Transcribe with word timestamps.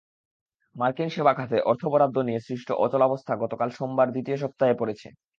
মার্কিন 0.75 1.09
সেবা 1.09 1.33
খাতে 1.33 1.57
অর্থ 1.61 1.83
বরাদ্দ 1.85 2.17
নিয়ে 2.19 2.39
সৃষ্ট 2.39 2.69
অচলাবস্থা 2.85 3.33
গতকাল 3.43 3.69
সোমবার 3.71 4.07
দ্বিতীয় 4.11 4.37
সপ্তাহে 4.37 4.73
পড়েছে। 4.73 5.07